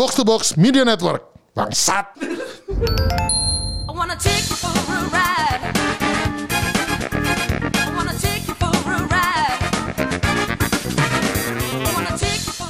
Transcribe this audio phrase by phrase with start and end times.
[0.00, 1.28] Box to Box Media Network.
[1.52, 2.16] Bangsat.
[2.16, 5.60] I wanna take you for a ride.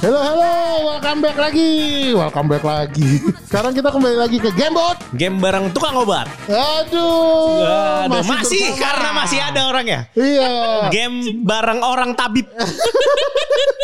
[0.03, 0.51] Halo halo,
[0.91, 1.71] welcome back lagi.
[2.11, 3.23] Welcome back lagi.
[3.47, 4.99] Sekarang kita kembali lagi ke Gamebot.
[5.15, 6.27] Game bareng tukang obat.
[6.51, 8.75] Aduh, Aduh, masih, bersama.
[8.75, 10.11] karena masih ada orangnya.
[10.19, 10.51] Iya.
[10.91, 12.51] Game bareng orang tabib.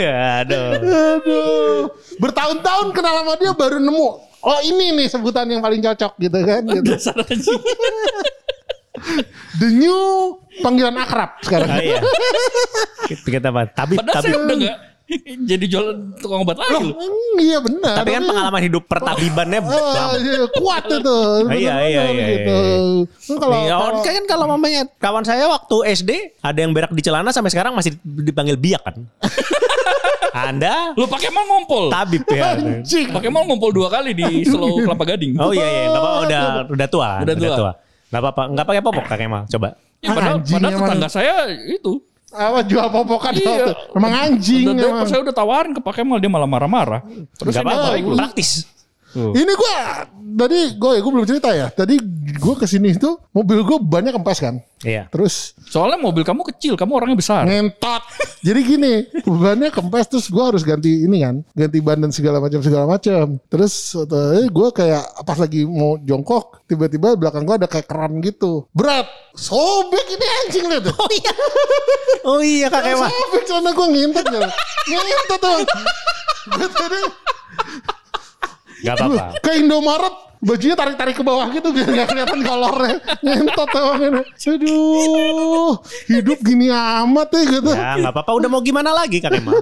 [0.00, 0.68] Aduh.
[0.76, 1.80] Aduh.
[2.16, 4.08] Bertahun-tahun kenal sama dia baru nemu.
[4.38, 6.62] Oh ini nih sebutan yang paling cocok gitu kan.
[6.62, 6.86] Gitu.
[6.86, 7.60] Dasar anjing.
[9.56, 9.98] The new
[10.60, 11.68] panggilan akrab sekarang.
[11.68, 11.98] Ah, iya.
[13.06, 13.66] Kita, kita apa?
[13.68, 14.28] Tabib, Padahal tabib.
[14.28, 14.76] saya udah gak
[15.40, 16.92] jadi jualan tukang obat lagi loh.
[16.92, 17.94] Hmm, iya benar.
[17.96, 20.02] Tapi kan pengalaman hidup pertabibannya Ah, beda.
[20.20, 21.18] iya, kuat itu.
[21.48, 22.58] iya, iya, Benar, iya, gitu.
[23.08, 27.00] Kan Kalau Iya, kalau- kan kalau mamanya kawan saya waktu SD ada yang berak di
[27.00, 29.00] celana sampai sekarang masih dipanggil biak kan.
[30.30, 31.88] Anda Lu pakai mal ngompol.
[31.88, 32.54] tabib ya.
[32.54, 33.08] anjing.
[33.08, 35.34] Pakai mal ngompol dua kali di Selo Kelapa Gading.
[35.36, 37.72] Oh iya iya, enggak apa-apa udah udah tua, Udah tua.
[38.08, 39.42] Enggak apa-apa, enggak pakai popok Kak Kemal.
[39.46, 39.68] Coba.
[39.98, 40.86] Ya, padahal, Anjing padahal emang.
[40.86, 41.34] tetangga saya
[41.66, 41.92] itu.
[42.28, 43.72] apa jual popokan Iya.
[43.90, 45.08] Emang anjing Udah, emang.
[45.08, 47.00] saya udah tawarin ke Pak Kemal dia malah marah-marah.
[47.34, 48.28] Terus Enggak saya apa-apa, nyobain.
[49.08, 49.40] Praktis.
[49.40, 49.74] Ini gue
[50.38, 51.72] tadi gue gue belum cerita ya.
[51.72, 51.96] Tadi
[52.38, 54.60] gue ke sini itu mobil gue banyak kempes kan.
[54.84, 55.10] Iya.
[55.10, 57.42] Terus Soalnya mobil kamu kecil, kamu orangnya besar.
[57.44, 58.02] ngentot.
[58.46, 58.92] Jadi gini,
[59.26, 63.36] bannya kempes terus gue harus ganti ini kan, ganti ban dan segala macam segala macam.
[63.50, 68.64] Terus eh, gue kayak pas lagi mau jongkok, tiba-tiba belakang gue ada kayak keran gitu.
[68.72, 70.96] Berat, sobek ini anjing lihat tuh.
[71.08, 71.32] Oh iya.
[72.24, 73.08] Oh iya Kak Kemal.
[73.08, 74.40] Sobek celana gue ngintet ya.
[74.88, 75.58] Ngintet tuh.
[76.48, 76.96] Gue tadi
[78.82, 79.24] Enggak apa-apa.
[79.42, 82.96] ke Indomaret bajunya tarik-tarik ke bawah gitu biar gak kelihatan kolornya.
[83.26, 84.22] Ngentot emang ini.
[84.22, 85.72] Aduh
[86.06, 87.70] hidup gini amat ya gitu.
[87.74, 89.58] Ya enggak apa-apa, udah mau gimana lagi Kak Kemal.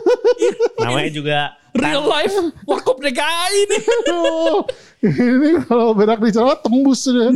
[0.81, 1.39] Namanya juga
[1.77, 2.33] Real life
[2.65, 3.79] Warkop DKI ini.
[3.85, 4.65] aduh
[5.05, 7.29] ini kalau berak di celana tembus sudah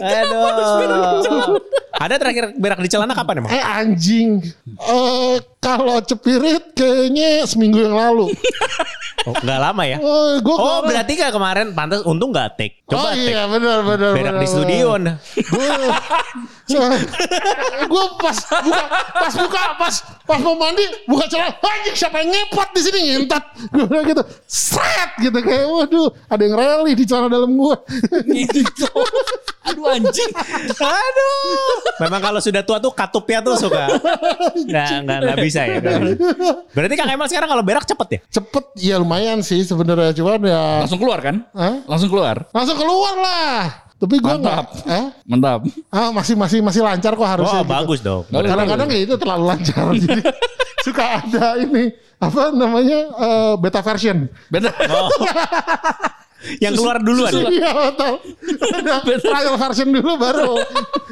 [0.00, 1.58] Aduh.
[1.92, 3.50] Ada terakhir berak di celana kapan emang?
[3.50, 4.40] eh anjing
[4.80, 8.32] eh kalau cepirit kayaknya seminggu yang lalu
[9.20, 10.00] Oh, enggak lama ya.
[10.00, 12.80] oh gue Oh, berarti kayak kemarin pantas untung enggak take.
[12.88, 13.28] oh Coba take.
[13.28, 14.96] iya benar benar Berak benar, di studio.
[17.86, 22.68] Gue pas buka pas buka pas pas mau mandi buka celana anjing siapa yang ngepot
[22.70, 27.26] di sini ngentot gue bilang gitu seret gitu kayak waduh ada yang rally di celana
[27.26, 27.76] dalam gue
[28.30, 28.86] Gitu.
[29.70, 30.30] Aduh anjing.
[30.72, 31.74] Aduh.
[32.00, 33.86] Memang kalau sudah tua tuh katupnya tuh suka.
[34.56, 35.78] Nggak, nggak, nggak bisa ya.
[36.72, 38.20] Berarti Kak Kemal sekarang kalau berak cepet ya?
[38.30, 41.44] cepet ya lumayan sih sebenarnya cuman ya Langsung keluar kan?
[41.52, 41.84] Hah?
[41.86, 42.36] Langsung keluar.
[42.50, 44.66] langsung keluar lah tapi gue nggak Mantap.
[44.88, 45.06] eh?
[45.24, 45.60] Mantap.
[45.88, 47.70] ah masih masih masih lancar kok harusnya Oh, gitu.
[47.70, 48.24] bagus dong.
[48.26, 50.22] kadang-kadang ya itu terlalu lancar jadi
[50.80, 54.72] suka ada ini apa namanya eh, beta version Beda.
[54.90, 55.08] Oh.
[56.64, 57.30] Yang keluar duluan.
[57.30, 57.42] ya?
[57.48, 58.14] Iya betul.
[59.20, 60.52] Trial version dulu baru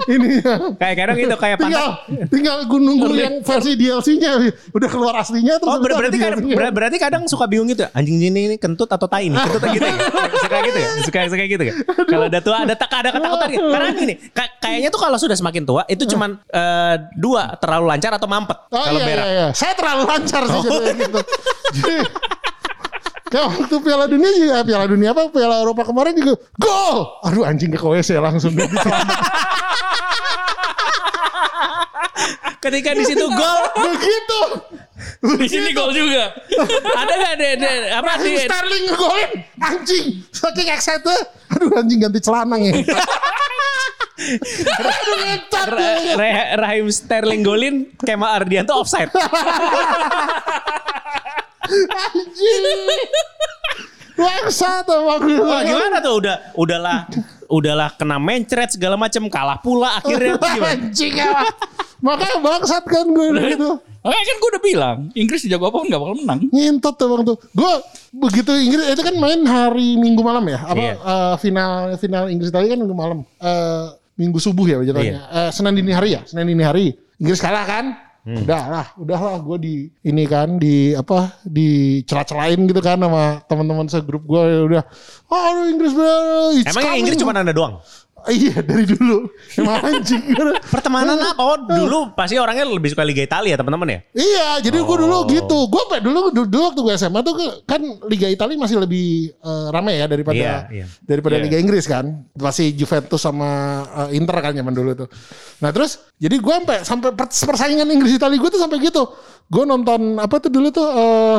[0.09, 0.55] ini ya.
[0.75, 2.29] Kayak kadang itu kayak Tinggal pantas.
[2.29, 4.33] tinggal gue nunggu yang versi DLC-nya
[4.71, 7.91] udah keluar aslinya terus Oh ber- berarti kadang, ber- berarti kadang suka bingung gitu ya.
[7.93, 9.37] Anjing ini, ini kentut atau tai nih?
[9.37, 9.97] Kentut gitu ya?
[10.45, 10.89] Suka gitu ya?
[11.05, 11.75] Suka, suka gitu ya?
[12.07, 13.67] Kalau udah tua ada tak ada ketakutan gitu.
[13.69, 18.13] Karena gini, ka- kayaknya tuh kalau sudah semakin tua itu cuman eh, dua terlalu lancar
[18.13, 19.25] atau mampet Oh kalau iya, berak.
[19.25, 19.47] iya, iya.
[19.53, 20.81] Saya terlalu lancar sih Oh.
[20.89, 21.21] gitu.
[23.29, 26.97] Kayak waktu Piala Dunia juga Piala Dunia apa Piala Eropa kemarin juga gol.
[27.25, 29.19] Aduh anjing ke WC langsung dia diselamat.
[32.59, 34.41] Ketika di situ gol, Begitu.
[35.39, 36.35] Di sini gol juga.
[36.91, 37.69] ada nggak ada, ada
[38.03, 42.59] apa di Sterling ngegolin anjing saking excited aduh anjing ganti celana
[46.19, 49.15] Ra- Rahim Sterling golin Kemal Ardianto offside.
[51.71, 52.89] anjing
[54.19, 55.39] Bangsat emang gue.
[55.39, 56.99] Wah gimana tuh udah udahlah
[57.47, 60.75] udahlah kena mencret segala macam kalah pula akhirnya gimana?
[60.75, 61.47] Anjing emang.
[62.03, 63.79] Makanya bangsat kan gue gitu.
[64.03, 66.41] Makanya kan gue udah bilang, Inggris jago apa pun gak bakal menang.
[66.51, 67.39] Ngintot tuh.
[67.55, 67.73] Gue
[68.15, 70.67] begitu Inggris itu kan main hari Minggu malam ya.
[70.67, 70.95] Apa Iya.
[70.99, 73.23] eh, final final Inggris tadi kan Minggu malam.
[73.39, 73.87] Eh,
[74.19, 75.31] Minggu subuh ya jatuhnya.
[75.31, 76.27] Eh, Senin dini hari ya.
[76.27, 76.91] Senin dini hari.
[77.23, 77.95] Inggris kalah kan?
[78.29, 83.41] Udah lah, udah lah gue di ini kan di apa di celah-celain gitu kan sama
[83.49, 84.85] teman-teman segrup gue udah.
[85.33, 87.81] Oh Inggris bro, Emang yang coming." Inggris cuma anda doang?
[88.27, 89.31] Iya dari dulu.
[89.55, 90.21] Emang anjing.
[90.67, 91.39] Pertemanan apa?
[91.39, 93.99] Oh, dulu pasti orangnya lebih suka Liga Italia teman-teman ya?
[94.13, 95.25] Iya, jadi gue dulu Oh.
[95.25, 95.59] gitu.
[95.67, 99.97] Gue dulu, dulu dulu waktu gue SMA tuh kan Liga Italia masih lebih eh, ramai
[99.97, 100.87] ya daripada Iya, iya.
[101.01, 101.45] daripada Iya.
[101.47, 102.05] Liga Inggris kan.
[102.35, 103.49] Masih Juventus sama
[104.11, 105.09] eh, Inter kan zaman dulu tuh.
[105.59, 109.09] Nah terus jadi gue sampai sampai per- persaingan Inggris Italia gue tuh sampai gitu.
[109.47, 111.39] Gue nonton apa tuh dulu tuh eh,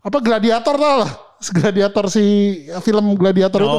[0.00, 1.10] apa Gladiator tau lah.
[1.42, 2.22] Gladiator si
[2.80, 3.78] film Gladiator itu.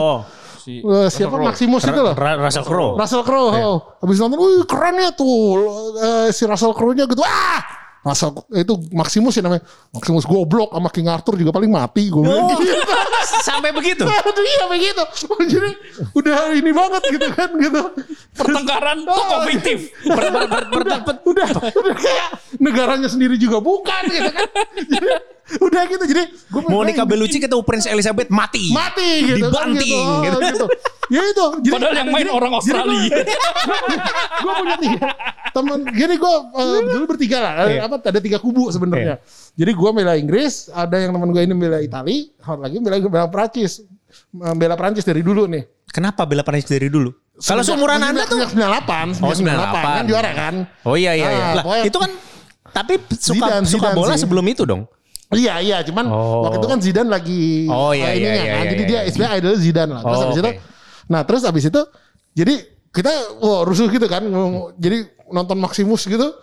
[0.63, 2.15] Si Eh, siapa Maximus itu loh.
[2.15, 2.95] Ra- Russell Crowe.
[2.95, 3.51] Russell Crowe.
[3.51, 3.77] oh.
[3.99, 5.59] Habis nonton, wih keren ya tuh
[5.99, 7.19] eh, si Russell Crowe-nya gitu.
[7.19, 7.59] Ah,
[8.03, 9.63] Russell itu Maximus ya namanya.
[9.89, 12.19] Maximus goblok sama King Arthur juga paling mati gue.
[12.19, 12.59] bilang Oh.
[12.59, 12.75] gitu.
[13.39, 14.03] Sampai begitu.
[14.03, 15.03] Aduh iya begitu.
[15.25, 15.71] Oh, Jadi
[16.11, 17.81] udah ini banget gitu kan gitu.
[18.35, 19.07] pertengkaran
[19.47, 19.77] fiktif.
[20.03, 22.27] Per- per- per- per- per- Udah udah kayak
[22.59, 24.47] negaranya sendiri juga bukan gitu kan.
[24.75, 25.07] Jadi,
[25.59, 28.71] udah gitu jadi gue Monica Bellucci ketemu Prince Elizabeth mati.
[28.71, 30.37] mati gitu Dibanting kan, gitu.
[30.39, 30.39] gitu.
[30.51, 30.65] gitu.
[31.11, 31.45] Ya itu.
[31.61, 33.11] Jadi, Padahal yang main orang Australia.
[34.39, 35.09] gue punya tiga
[35.53, 37.81] teman jadi gue eh, dulu bertiga lah ada, Iya.
[37.85, 39.21] apa ada tiga kubu sebenarnya
[39.53, 43.27] jadi gue bela Inggris ada yang teman gue ini bela Itali satu lagi bela bela
[43.27, 47.09] Prancis Eh, bela Prancis dari dulu nih Kenapa bela Prancis dari dulu?
[47.35, 50.09] Kalau seumuran Anda tuh 98 Oh, 98 kan 98.
[50.09, 50.53] juara kan
[50.85, 51.45] Oh iya iya iya.
[51.49, 52.11] Ah, Lah, itu kan
[52.69, 54.21] tapi suka Zidane, suka Zidane bola sih.
[54.21, 54.85] sebelum itu dong.
[55.29, 56.45] Iya iya cuman Oh.
[56.45, 58.53] waktu itu kan Zidane lagi Oh, iya, eh, ininya iya, iya, kan.
[58.53, 59.01] iya, jadi iya, dia iya.
[59.09, 60.01] istilahnya idol Zidane lah.
[60.01, 60.41] Terus Oh, habis oke.
[60.41, 60.51] itu
[61.03, 61.81] nah terus habis itu
[62.33, 62.53] jadi
[62.89, 64.21] kita wah rusuh gitu kan.
[64.75, 64.97] Jadi
[65.29, 66.33] nonton Maximus gitu.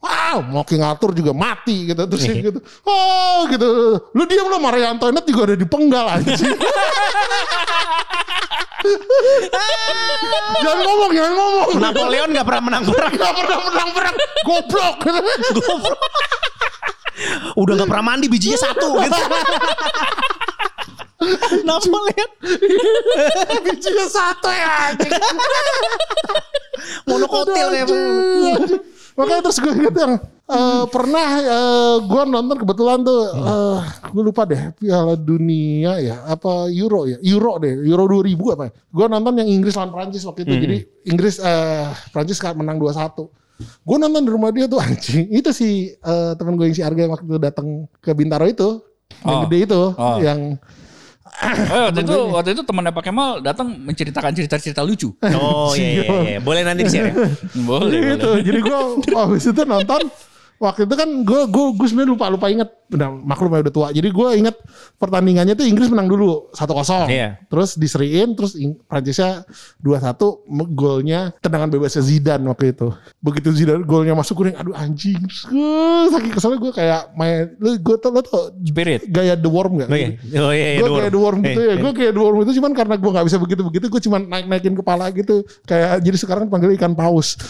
[0.00, 2.48] Wow, mau King Arthur juga mati gitu terus Iya.
[2.48, 2.58] gitu.
[2.88, 3.68] Oh gitu.
[4.16, 6.40] Lu diam lo Maria Antoinette juga ada di penggal anjing.
[10.64, 11.68] jangan ngomong, jangan ngomong.
[11.76, 13.12] Napoleon nggak pernah menang perang.
[13.12, 14.14] Gak pernah menang perang.
[14.48, 14.96] Goblok.
[17.60, 19.20] Udah nggak pernah mandi bijinya satu gitu.
[21.68, 22.30] Napoleon
[23.60, 25.12] Bijinya satu ya anjing.
[27.10, 28.78] Monokotil kayak Aduh,
[29.10, 30.12] Makanya terus gue inget yang
[30.46, 31.28] eh, pernah
[32.00, 33.78] gue nonton kebetulan tuh eh,
[34.08, 38.72] gue lupa deh Piala Dunia ya apa Euro ya Euro deh Euro 2000 apa ya.
[38.88, 40.54] Gue nonton yang Inggris lawan Prancis waktu itu.
[40.56, 40.76] Jadi
[41.06, 43.28] Inggris eh Prancis kan menang 2-1.
[43.60, 45.28] Gue nonton di rumah dia tuh anjing.
[45.28, 47.66] Itu si eh, teman gue yang si Arga yang waktu itu datang
[47.98, 48.80] ke Bintaro itu.
[49.20, 49.42] Yang Oh.
[49.44, 50.16] gede itu Oh.
[50.22, 50.40] yang
[51.40, 55.14] Eh, waktu itu waktu itu temannya Pak Kemal datang menceritakan cerita-cerita lucu.
[55.38, 56.38] Oh iya, iya, iya.
[56.42, 57.14] Boleh nanti di share ya.
[57.14, 57.30] Boleh,
[57.66, 58.00] boleh.
[58.18, 58.30] gitu.
[58.50, 58.78] Jadi gue
[59.14, 60.02] habis itu nonton
[60.60, 63.88] waktu itu kan gue gue gue sebenarnya lupa lupa inget udah maklum ya udah tua.
[63.90, 64.56] Jadi gue inget
[64.98, 67.06] pertandingannya tuh Inggris menang dulu 1-0.
[67.06, 67.38] Iya.
[67.46, 69.46] Terus diseriin terus Prancisnya
[69.78, 70.18] 2-1
[70.50, 72.90] me- golnya tendangan bebasnya Zidane waktu itu.
[73.22, 75.18] Begitu Zidane golnya masuk gue aduh anjing.
[75.46, 79.06] Gue saking keselnya gue kayak main lu gue tau lo tau Spirit.
[79.06, 79.88] gaya The Worm gak?
[79.88, 80.08] Oh iya,
[80.42, 81.74] oh iya, iya, gue kayak The Worm gitu ya.
[81.78, 83.86] Gue kayak The Worm itu cuman karena gue gak bisa begitu-begitu.
[83.86, 85.46] Gue cuman naik-naikin kepala gitu.
[85.64, 87.34] Kayak jadi sekarang panggil ikan paus.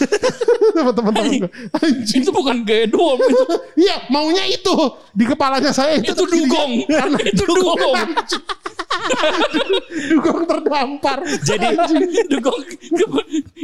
[0.71, 1.49] Sama teman-teman gue.
[1.77, 2.23] Anjing.
[2.23, 3.43] Itu bukan gaya doang itu.
[3.81, 4.75] Iya maunya itu.
[5.11, 6.11] Di kepalanya saya itu.
[6.11, 6.71] Itu dugong.
[6.99, 7.95] Karena Itu dugong.
[7.95, 8.43] Anjing.
[10.11, 11.17] dugong terdampar.
[11.41, 11.67] Jadi
[12.33, 12.59] dugong.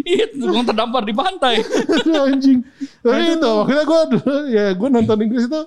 [0.08, 1.60] Iya, dugong terdampar di pantai.
[2.08, 2.64] Anjing.
[3.04, 4.02] Tapi itu waktu gue
[4.52, 5.62] ya gue nonton Inggris itu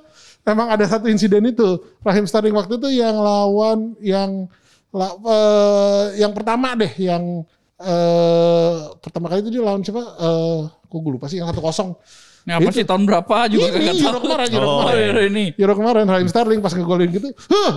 [0.49, 4.49] emang ada satu insiden itu Raheem Sterling waktu itu yang lawan yang
[4.91, 7.45] la- eh, yang pertama deh yang
[7.81, 10.01] eh pertama kali itu dia lawan siapa?
[10.01, 11.91] Eh kok gue lupa sih yang satu kosong.
[12.41, 14.23] Ini apa sih tahun berapa juga Ini kagak Euro tahu.
[14.23, 14.99] kemarin, Euro Oh, kemarin.
[14.99, 15.23] iya.
[15.27, 15.45] ini.
[15.55, 17.73] Euro kemarin Raheem Sterling pas ngegolin gitu, huh,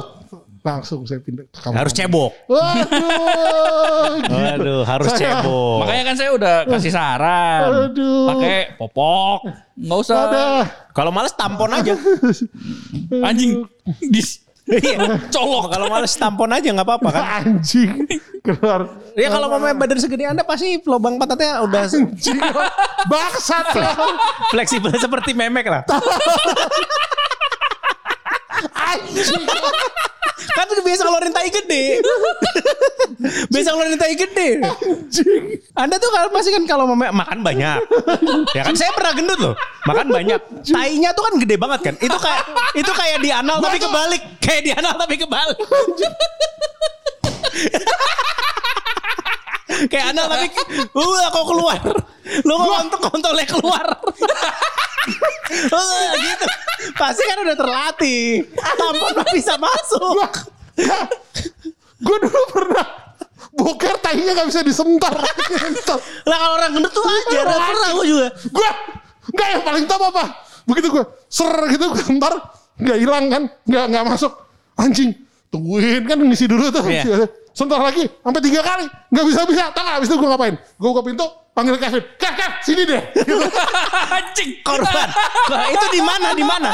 [0.61, 1.75] langsung saya pindah ke kamar.
[1.77, 2.31] harus cebok.
[2.47, 4.51] Waduh.
[4.53, 5.77] Aduh, harus Saya- cebok.
[5.81, 7.59] Makanya kan saya udah kasih saran.
[7.91, 8.25] Aduh.
[8.29, 9.37] Pakai popok.
[9.75, 10.17] Nggak usah.
[10.89, 11.93] Kalau males tampon aja.
[13.21, 13.65] Anjing.
[14.05, 14.42] Dis.
[14.63, 15.19] Iya.
[15.27, 15.75] Colok.
[15.75, 17.23] Kalau males tampon aja nggak apa-apa kan.
[17.43, 18.07] Anjing.
[18.43, 18.87] Keluar.
[19.15, 22.39] Ya kalau mau badan segede Anda pasti lubang pantatnya udah Anjing.
[23.11, 23.75] Baksat.
[24.51, 25.83] fleksibel seperti memek lah.
[28.93, 29.43] Anjing.
[30.51, 32.03] Kan tuh biasa ngeluarin tai gede.
[33.47, 34.49] biasa ngeluarin tai gede.
[35.73, 37.79] Anda tuh kalau pasti kan kalau mau makan banyak.
[38.51, 39.55] Ya kan saya pernah gendut loh.
[39.87, 40.39] Makan banyak.
[40.67, 41.95] Tainya tuh kan gede banget kan.
[41.97, 42.43] Itu kayak
[42.75, 44.21] itu kayak di anal tapi kebalik.
[44.43, 45.57] Kayak di anal tapi kebalik.
[49.89, 50.47] kayak anal tapi
[50.93, 51.81] uh kok keluar.
[52.45, 53.85] Lu kok kontol kontolnya keluar.
[55.69, 56.45] Uh, gitu.
[56.95, 58.47] Pasti kan udah terlatih.
[58.55, 60.29] Tampon bisa masuk.
[62.03, 62.87] Gue dulu pernah
[63.53, 65.13] boker tainya gak bisa disentar.
[66.25, 68.27] Lah kalau orang gendut tuh aja, pernah gue juga.
[68.33, 68.69] gue
[69.33, 70.23] nggak yang paling top apa?
[70.67, 72.33] Begitu gue ser gitu gue sentar
[72.73, 74.33] nggak hilang kan, nggak nggak masuk.
[74.73, 75.13] Anjing,
[75.53, 76.83] tungguin kan ngisi dulu tuh.
[76.89, 77.29] Iya.
[77.53, 79.63] Sebentar lagi sampai tiga kali nggak bisa bisa.
[79.69, 79.95] Tahu nggak?
[80.01, 80.55] Abis itu gue ngapain?
[80.57, 82.03] Gue buka pintu panggil Kevin.
[82.17, 83.01] Kev, Kev, sini deh.
[83.13, 83.45] Gitu.
[84.17, 84.49] Anjing.
[84.65, 85.07] Korban.
[85.53, 86.27] Wah, itu di mana?
[86.33, 86.69] Di mana?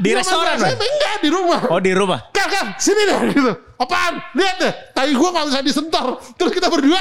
[0.00, 0.56] Di restoran.
[0.56, 1.60] Saya enggak di rumah.
[1.68, 2.32] Oh, di rumah.
[2.32, 3.18] Kev, Kev, sini deh.
[3.28, 3.52] Gitu.
[3.76, 4.24] Apaan?
[4.32, 4.72] Lihat deh.
[4.96, 6.16] Tai gue nggak bisa disentor.
[6.40, 7.00] Terus kita berdua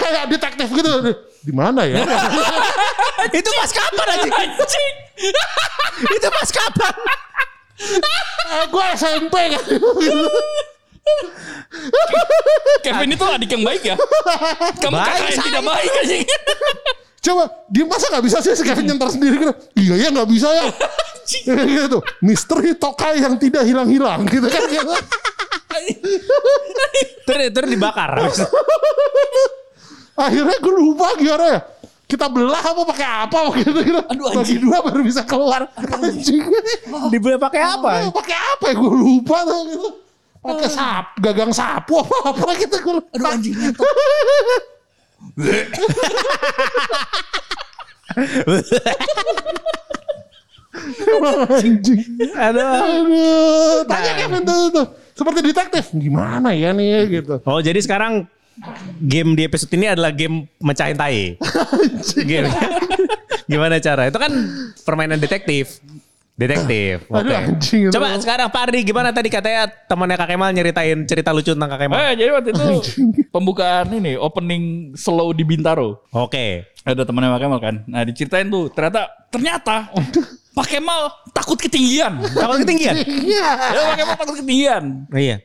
[0.00, 0.90] kayak detektif gitu.
[1.44, 2.00] Di mana ya?
[3.38, 4.30] itu pas kapan aja?
[4.32, 4.94] Anjing.
[6.08, 6.94] itu pas kapan?
[8.48, 9.62] Eh, gue SMP kan.
[12.84, 13.96] Kevin itu adik yang baik ya.
[14.80, 16.22] Kamu Baik, kakak yang tidak baik anjing.
[17.24, 17.42] Coba
[17.72, 19.52] dia masa nggak bisa sih si Kevin nyentar sendiri gitu.
[19.80, 20.64] Iya ya nggak bisa ya.
[21.44, 21.98] gitu.
[22.20, 24.62] Misteri tokai yang tidak hilang-hilang gitu kan.
[24.68, 24.94] Gitu.
[27.24, 28.20] Terus, terus dibakar.
[30.14, 31.60] Akhirnya gue lupa gimana ya.
[32.04, 34.00] Kita belah apa pakai apa gitu gitu.
[34.04, 34.60] Aduh, Bagi anjing.
[34.60, 35.66] dua baru bisa keluar.
[35.74, 36.44] Anjing.
[37.10, 38.12] Dibeli pakai apa?
[38.12, 39.88] Pakai apa ya gue lupa tuh gitu.
[40.44, 43.00] Pakai sap, gagang sapu apa apa gitu gue.
[43.16, 43.88] Aduh anjing ngentot.
[51.48, 52.00] Anjing.
[52.34, 52.60] Aduh.
[52.60, 54.86] Aduh, tanya Kevin tuh, tuh.
[55.14, 55.84] Seperti detektif.
[55.94, 57.38] Gimana ya nih gitu.
[57.46, 58.26] Oh, jadi sekarang
[59.00, 61.38] game di episode ini adalah game mecahin tai.
[62.28, 62.50] game.
[63.50, 64.10] Gimana cara?
[64.10, 64.32] Itu kan
[64.82, 65.78] permainan detektif.
[66.34, 67.06] Detektif.
[67.14, 67.30] Oke.
[67.30, 67.94] Anjing, itu.
[67.94, 71.80] Coba sekarang Pak Ardi gimana tadi katanya temannya Kak Kemal nyeritain cerita lucu tentang Kak
[71.86, 71.94] Kemal.
[71.94, 72.66] Eh, jadi waktu itu
[73.30, 76.02] pembukaan ini opening slow di Bintaro.
[76.10, 76.66] Oke.
[76.82, 77.74] Ada temannya Pak Kemal kan.
[77.86, 79.94] Nah diceritain tuh ternyata ternyata
[80.58, 81.00] Pak Kemal
[81.30, 82.18] takut ketinggian.
[82.34, 82.94] Takut ketinggian?
[83.06, 83.48] Iya.
[83.70, 84.84] Ya, Pak Kemal takut ketinggian.
[85.10, 85.38] Oh, iya.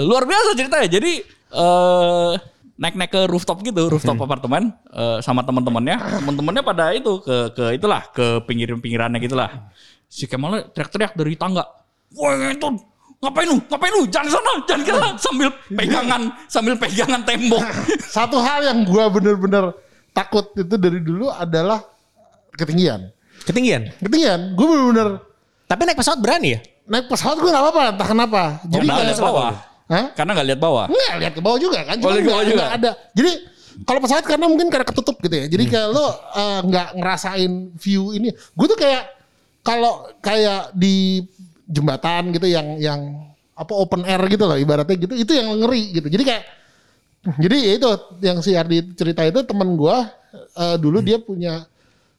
[0.00, 0.88] Luar biasa ceritanya.
[0.88, 1.12] Jadi
[1.52, 2.32] eh
[2.80, 6.24] naik-naik ke rooftop gitu, rooftop apartemen eh, sama teman-temannya.
[6.24, 9.70] Teman-temannya pada itu ke ke itulah ke pinggir-pinggirannya gitulah.
[10.12, 11.64] Si Kemal teriak-teriak dari tangga.
[12.12, 12.68] Wah itu
[13.16, 13.56] ngapain lu?
[13.64, 14.04] Ngapain lu?
[14.04, 15.08] Jangan sana, jangan ke sana.
[15.16, 17.64] Sambil pegangan, sambil pegangan tembok.
[18.20, 19.72] Satu hal yang gue bener-bener
[20.12, 21.80] takut itu dari dulu adalah
[22.52, 23.08] ketinggian.
[23.42, 23.88] Ketinggian.
[23.98, 25.08] Ketinggian, gue bener-bener
[25.64, 26.60] Tapi naik pesawat berani ya?
[26.82, 28.42] naik pesawat gue gak apa-apa, entah kenapa.
[28.66, 29.52] Jadi Karena nggak kayak, lihat bawah.
[29.88, 30.06] Hah?
[30.12, 30.84] Karena nggak lihat bawah.
[30.90, 31.96] Enggak, lihat ke bawah juga kan.
[31.96, 32.58] Oh, bawah nggak- juga.
[32.60, 32.90] nggak ada.
[33.16, 33.30] Jadi
[33.88, 35.46] kalau pesawat karena mungkin karena ketutup gitu ya.
[35.48, 38.28] Jadi kayak lo eh, nggak ngerasain view ini.
[38.52, 39.02] Gue tuh kayak
[39.62, 41.22] kalau kayak di
[41.70, 43.00] jembatan gitu yang yang
[43.54, 46.08] apa open air gitu loh ibaratnya gitu itu yang ngeri gitu.
[46.10, 46.44] Jadi kayak
[47.38, 47.88] jadi ya itu
[48.26, 51.62] yang si Ardi cerita itu temen gua eh, dulu dia punya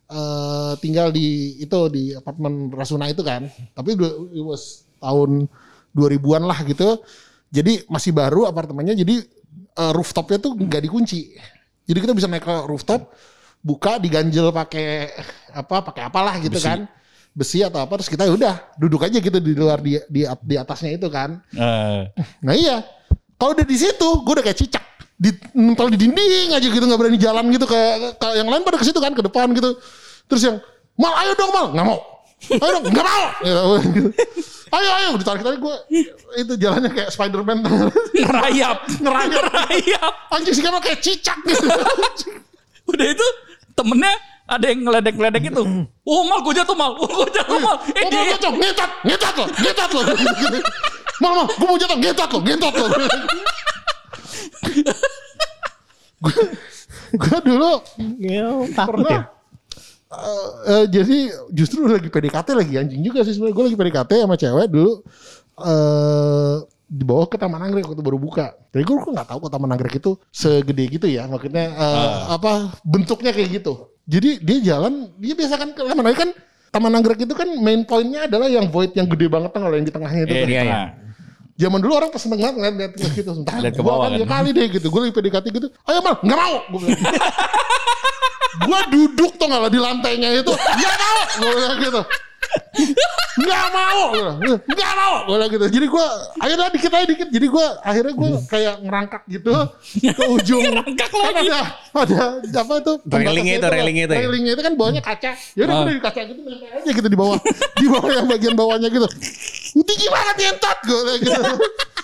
[0.08, 3.52] eh, tinggal di itu di apartemen Rasuna itu kan.
[3.76, 4.00] Tapi
[4.32, 5.52] it was tahun
[5.92, 7.04] 2000-an lah gitu.
[7.54, 9.20] Jadi masih baru apartemennya jadi
[9.76, 11.36] eh, rooftopnya tuh nggak dikunci.
[11.84, 13.12] Jadi kita bisa naik ke rooftop,
[13.60, 15.12] buka diganjel pakai
[15.52, 16.88] apa pakai apalah gitu kan.
[17.34, 20.56] Besi atau apa terus kita ya udah duduk aja gitu di luar di di, di
[20.56, 21.42] atasnya itu kan.
[21.50, 22.02] Eh,
[22.46, 22.86] Nah iya,
[23.42, 24.86] kalau udah di situ, gue udah kayak cicak.
[25.14, 28.78] Di, nempel di dinding aja gitu nggak berani jalan gitu kayak, kayak yang lain pada
[28.78, 29.78] ke situ kan ke depan gitu.
[30.30, 30.58] Terus yang
[30.94, 32.00] mal ayo dong mal nggak mau.
[32.54, 33.26] Ayo dong nggak mau.
[33.84, 34.10] Gitu.
[34.74, 35.76] Ayo ayo ditarik tarik gue
[36.34, 37.62] itu jalannya kayak Spiderman
[38.26, 38.90] ngerayap.
[39.00, 39.44] Ngerayap.
[39.54, 40.14] ngerayap.
[40.34, 41.68] anjing sih kayak kayak cicak gitu.
[42.92, 43.26] Udah itu
[43.78, 45.64] temennya ada yang ngeledek-ngeledek itu.
[46.04, 46.92] Oh mal gue jatuh mal.
[47.00, 47.78] Oh gue jatuh mal.
[47.96, 50.02] Eh Oh, dia mau jatuh, ngetat, ngetat lo, ngetat lo.
[50.04, 50.60] Gitu.
[51.22, 52.88] Mal, mal, gue mau jatuh, ngetat lo, ngetat lo.
[57.14, 57.72] gue dulu
[58.74, 59.22] takut pernah ya?
[60.14, 61.18] eh, eh, jadi
[61.52, 64.94] justru lagi PDKT lagi anjing juga sih sebenarnya gue lagi PDKT sama cewek dulu
[65.62, 66.58] eh
[66.94, 68.54] dibawa ke Taman Anggrek waktu baru buka.
[68.70, 73.34] Jadi gue nggak tahu kok Taman Anggrek itu segede gitu ya, maksudnya eh, apa bentuknya
[73.34, 73.93] kayak gitu.
[74.04, 76.30] Jadi dia jalan, dia biasa kan ke Taman Anggrek kan
[76.74, 79.86] Taman Anggrek itu kan main pointnya adalah yang void yang gede banget kan kalau yang
[79.88, 80.34] di tengahnya itu.
[80.34, 80.48] Eh, kan.
[80.50, 80.86] di Iya, tengah.
[81.54, 83.30] Zaman dulu orang seneng banget ngeliat liat gitu.
[83.30, 84.20] Entah Liat ke bawah kan, kan.
[84.20, 84.88] ya kali deh gitu.
[84.90, 85.68] Gue lagi PDKT gitu.
[85.86, 86.56] Ayo mal, nggak mau.
[86.74, 87.00] Gue bilang.
[88.68, 90.52] gue duduk tuh nggak di lantainya itu.
[90.52, 91.22] Nggak mau.
[91.38, 92.02] Gue bilang gitu.
[93.34, 94.02] Nggak mau.
[94.46, 95.16] Nggak mau.
[95.26, 95.66] Gue bilang gitu.
[95.70, 96.06] Jadi gue,
[96.38, 97.28] akhirnya dikit aja dikit.
[97.30, 99.54] Jadi gue akhirnya gue kayak ngerangkak gitu
[99.98, 100.62] ke ujung.
[100.62, 101.50] Ngerangkak Kan lagi.
[101.50, 101.62] ada,
[101.94, 102.96] ada apa tuh?
[103.04, 104.20] Railingnya itu, railingnya itu ya?
[104.22, 105.32] Railingnya itu kan bawahnya kaca.
[105.54, 105.82] Ya udah Ah.
[105.82, 107.38] gue dari kaca gitu nempel aja gitu di bawah.
[107.82, 109.08] di bawah yang bagian bawahnya gitu.
[109.74, 111.42] Tinggi banget nyentot gue bilang gitu.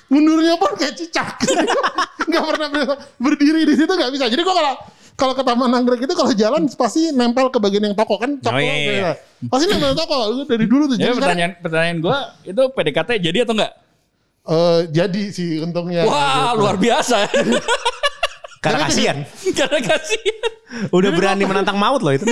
[0.10, 1.38] Mundurnya pun kayak cicak.
[2.30, 2.70] Gak pernah
[3.18, 4.26] berdiri di situ gak bisa.
[4.26, 4.74] Jadi gue kalau
[5.20, 8.56] kalau ke Taman Anggrek itu kalau jalan pasti nempel ke bagian yang toko kan toko
[8.56, 9.12] Oh, iya, iya, kayak iya.
[9.14, 9.50] gitu.
[9.52, 10.16] pasti nempel toko
[10.48, 13.74] dari dulu tuh Ya jadi sekarang, pertanyaan pertanyaan gue itu PDKT jadi atau enggak?
[14.42, 16.18] eh, jadi sih untungnya Wah
[16.50, 16.58] gitu.
[16.58, 17.18] luar biasa.
[18.64, 19.18] Karena kasihan.
[19.54, 20.38] Karena kasihan.
[20.90, 22.28] Udah berani menantang maut loh itu.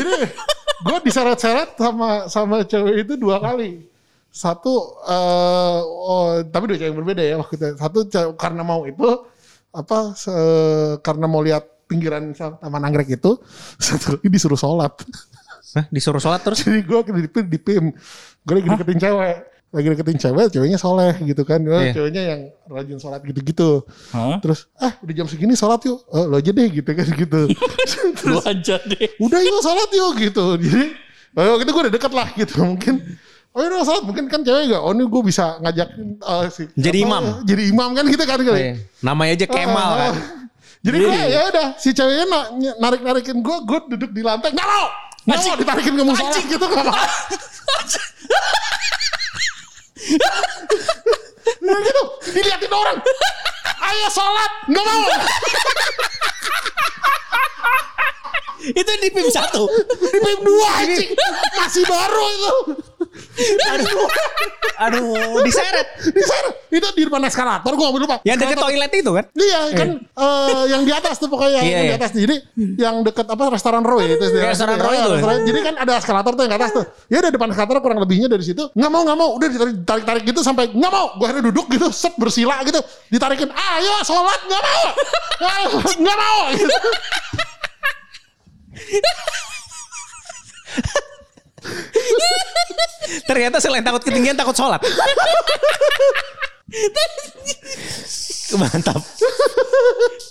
[0.78, 3.88] gue diseret-seret sama sama cewek itu dua kali.
[4.28, 4.70] Satu,
[5.04, 7.68] eh oh, tapi dua cewek yang berbeda ya waktu itu.
[7.76, 8.00] Satu
[8.36, 9.08] karena mau itu,
[9.72, 10.36] apa se-
[11.00, 13.40] karena mau lihat pinggiran taman anggrek itu
[13.80, 14.94] satu lagi disuruh sholat.
[15.76, 16.64] Hah, disuruh sholat terus.
[16.64, 17.86] Jadi gue di PIM, di PIM.
[18.44, 19.38] Gue lagi deketin cewek.
[19.68, 21.60] Lagi deketin cewek, ceweknya soleh gitu kan.
[21.60, 21.92] Iya.
[21.92, 23.84] Ceweknya yang rajin sholat gitu-gitu.
[24.16, 24.40] Hah?
[24.40, 26.00] Terus, ah udah jam segini sholat yuk.
[26.08, 27.52] Oh, lo aja deh gitu kan gitu.
[28.32, 29.08] Lu aja deh.
[29.20, 30.46] udah yuk sholat yuk gitu.
[30.56, 30.84] Jadi,
[31.36, 32.56] oh, waktu itu gue udah deket lah gitu.
[32.64, 32.96] Mungkin,
[33.52, 34.04] oh udah sholat.
[34.08, 37.24] Mungkin kan cewek gak, oh ini gue bisa ngajak eh, si, Jadi apa, imam.
[37.44, 38.40] Jadi imam kan gitu kan.
[38.40, 38.56] kali.
[38.56, 38.74] Iya.
[39.04, 40.14] Namanya aja Kemal Ah, kan.
[40.88, 42.48] Jadi gue ya udah si ceweknya na-
[42.80, 44.56] narik narikin gue, gue duduk di lantai.
[44.56, 44.88] Nggak mau,
[45.28, 46.32] nggak mau ditarikin ke musola.
[46.40, 46.96] Gitu nggak mau.
[51.58, 52.02] Nah gitu,
[52.32, 52.98] diliatin orang.
[53.78, 55.04] Ayo sholat, nggak mau.
[58.68, 59.64] Itu di PIM satu.
[60.04, 61.10] Di PIM dua anjing,
[61.56, 62.54] masih baru itu.
[63.70, 64.02] Aduh,
[64.78, 65.06] aduh,
[65.40, 65.88] diseret.
[66.04, 68.16] Di sana, itu di depan eskalator, gue nggak lupa.
[68.22, 69.26] Yang deket toilet itu kan?
[69.32, 71.98] Iya kan eh, yang di atas tuh pokoknya Iya, yang di iya.
[71.98, 72.36] atas jadi
[72.76, 75.12] yang deket apa restoran Roy itu restoran Roy itu.
[75.16, 76.86] restoran- jadi kan ada eskalator tuh yang ke atas tuh.
[77.08, 78.68] Ya udah depan eskalator kurang lebihnya dari situ.
[78.74, 79.30] Nggak mau nggak mau.
[79.38, 81.14] Udah ditarik tarik tarik gitu sampai nggak mau.
[81.16, 82.82] Gue akhirnya duduk gitu set bersila gitu.
[83.08, 84.40] Ditarikin ayo sholat.
[84.44, 84.86] Nggak mau.
[85.98, 86.78] Nggak mau gitu.
[93.28, 94.80] Ternyata selain takut ketinggian takut sholat.
[98.56, 99.02] Mantap.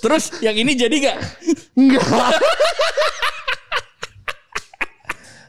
[0.01, 1.19] Terus yang ini jadi gak?
[1.77, 2.05] nggak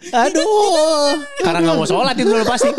[0.08, 1.16] Aduh.
[1.44, 2.70] Karena nggak mau sholat itu dulu pasti.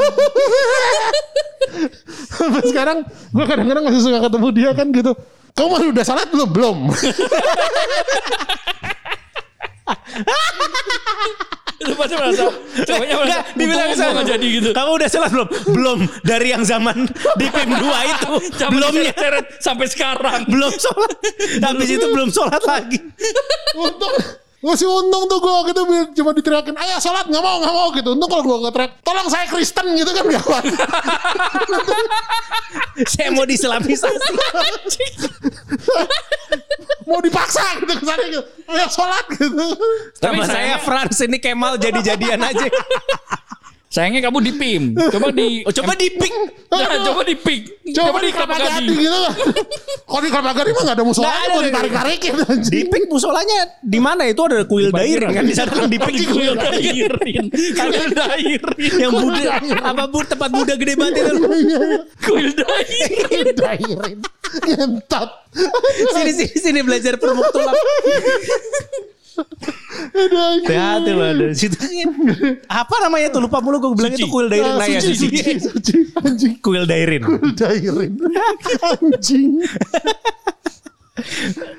[2.33, 5.13] Sampai sekarang gue kadang-kadang masih suka ketemu dia kan gitu
[5.59, 6.79] kamu masih udah sholat belum belum
[11.79, 12.51] Lu pasti merasa
[12.83, 14.69] cowoknya merasa Enggak, dibilang "Untung gua nggak jadi gitu.
[14.75, 15.49] Kamu udah sholat belum?
[15.79, 15.99] Belum.
[16.27, 16.97] Dari yang zaman
[17.39, 18.33] di PIM 2 itu.
[18.75, 19.13] Belumnya.
[19.63, 20.43] sampai sekarang.
[20.51, 21.15] Belum sholat.
[21.63, 22.99] Habis itu belum sholat lagi.
[23.79, 24.15] untung
[24.59, 25.87] masih untung tuh gue gitu
[26.19, 29.31] cuma diteriakin ayo sholat nggak mau nggak mau gitu untung kalau gue nggak teriak tolong
[29.31, 30.65] saya Kristen gitu kan gawat
[33.09, 34.19] Saya mau diselamisasi.
[37.09, 39.65] mau dipaksa gitu ke sana gitu ayo sholat gitu
[40.19, 42.67] Sama Tapi saya Frans ini Kemal jadi-jadian aja.
[43.89, 44.83] Sayangnya kamu di PIM.
[44.93, 46.35] Coba di Oh, coba di pick.
[46.69, 47.63] Nah, coba di PIK.
[47.89, 49.33] coba di kelapa gading gitu lah
[50.13, 51.65] kalau di kelapa gading mah nggak ada ada, mau ada.
[51.65, 52.33] ditarik tarikin
[52.69, 56.21] Di pick musolanya di mana itu ada kuil dairing kan di sana kan di pick
[56.29, 57.49] Kuil dairin.
[57.49, 58.93] Kuil dairin.
[59.01, 61.49] yang Buddha apa bu tempat Buddha gede banget itu.
[62.29, 63.47] Kuil dairin.
[63.57, 64.19] dairin
[64.69, 65.31] ngentot
[66.13, 67.73] Sini sini sini belajar permuk tulang.
[69.39, 71.77] Hati-hati loh ada situ.
[72.67, 75.39] Apa namanya tuh lupa mulu gue bilang itu kuil dairin Ah, nah ya suci, suci.
[75.39, 75.93] suci, suci.
[76.19, 77.23] anjing Kuil dairin.
[77.55, 78.13] dairin
[78.91, 79.63] anjing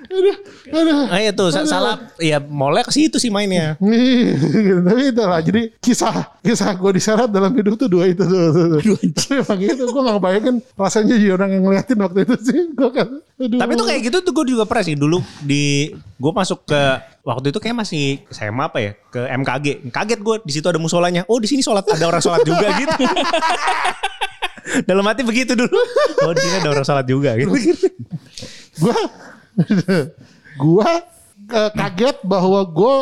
[0.09, 0.37] aduh
[0.69, 3.79] aduh Ah itu salah ya molek ke situ sih mainnya.
[4.87, 5.39] Tapi itu lah.
[5.41, 8.49] Jadi kisah kisah gue diseret dalam hidup tuh dua itu tuh.
[8.53, 8.97] tuh, tuh.
[8.99, 12.59] Tapi emang gitu, gue gak ngebayangin rasanya jadi orang yang ngeliatin waktu itu sih.
[12.75, 13.07] Gue kan,
[13.39, 13.59] aduh.
[13.59, 16.81] Tapi tuh kayak gitu tuh gue juga pernah sih dulu di gue masuk ke
[17.23, 21.23] waktu itu kayak masih SMA apa ya ke MKG kaget gue di situ ada musolanya
[21.31, 23.05] oh di sini sholat ada orang sholat juga gitu
[24.83, 25.79] dalam hati begitu dulu
[26.27, 27.53] oh di sini ada orang sholat juga gitu
[28.79, 28.97] gue
[30.63, 30.89] gue
[31.51, 32.95] eh, kaget bahwa gue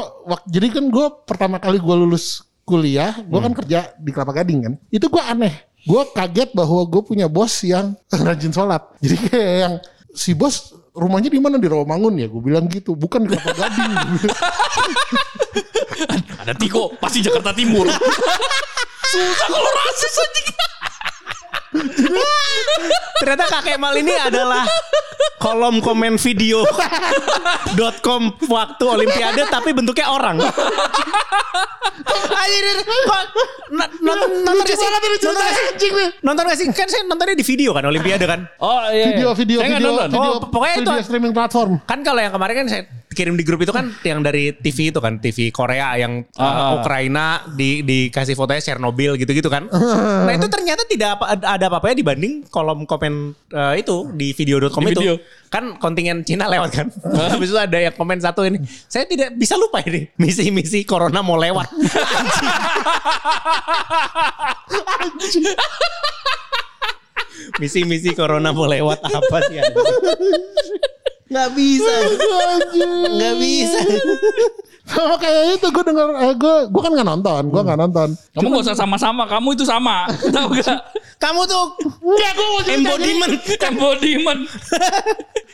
[0.50, 4.74] jadi kan gue pertama kali gue lulus kuliah gue kan kerja di Kelapa Gading kan?
[4.92, 5.56] Itu gue aneh.
[5.88, 7.96] Gue kaget bahwa gue punya bos yang
[8.28, 8.84] rajin sholat.
[9.00, 9.74] Jadi kayak yang
[10.12, 11.56] si bos rumahnya di mana?
[11.56, 12.28] Di Rawamangun ya?
[12.28, 13.00] Gue bilang gitu.
[13.00, 13.92] Bukan di Kelapa Gading.
[16.44, 17.88] Ada Tiko, pasti Jakarta Timur.
[19.08, 20.50] Susah kalau rasis anjing.
[23.22, 24.63] ternyata Kak Kemal ini adalah
[25.47, 26.67] kolom komen video
[28.01, 30.43] .com waktu olimpiade tapi bentuknya orang
[32.29, 33.21] Anjir, kok
[33.69, 34.88] n- nonton nonton gak sih?
[34.88, 35.91] Nonton gak sih?
[36.21, 36.65] Nonton gak sih?
[36.69, 38.45] Kan saya nontonnya di video kan Olimpiade kan.
[38.57, 39.12] Oh iya.
[39.12, 40.10] video video Saya video nonton.
[40.10, 42.81] video, Oh, pokoknya itu- video streaming platform Kan kalau yang kemarin kan saya
[43.17, 46.77] kirim di grup itu kan yang dari TV itu kan TV Korea yang uh, Ah.
[46.77, 49.65] Ukraina di dikasih fotonya Chernobyl gitu-gitu kan.
[50.27, 54.91] Nah itu ternyata tidak apa, ada apa-apanya dibanding kolom komen uh, itu di video.com Di
[54.93, 55.01] itu.
[55.01, 55.13] video.
[55.47, 56.88] Kan kontingen Cina lewat kan.
[57.34, 58.60] Habis itu ada yang komen satu ini.
[58.86, 60.12] Saya tidak bisa lupa ini.
[60.19, 61.71] Misi-misi corona mau lewat.
[67.62, 69.58] Misi-misi corona mau lewat apa sih?
[71.28, 71.94] Nggak bisa.
[73.12, 73.80] Nggak bisa.
[74.88, 78.48] sama kayak itu gue denger eh, gue gue kan nggak nonton gue nggak nonton Kamu
[78.56, 80.08] gak usah sama-sama, kamu itu sama.
[80.36, 80.80] Tahu gak?
[81.20, 81.76] Kamu tuh
[82.08, 83.32] Enggak gue embodiment.
[83.68, 84.42] Embodiment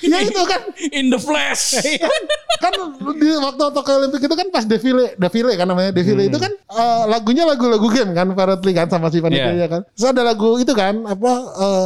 [0.00, 1.76] Ya itu kan in the flesh.
[2.62, 2.72] kan
[3.12, 7.02] di waktu Tokyo Olympic itu kan pas defile defile kan namanya defile itu kan eh,
[7.06, 9.68] lagunya lagu-lagu game kan apparently kan sama si panitia Yeah.
[9.68, 11.32] kan terus ada lagu itu kan apa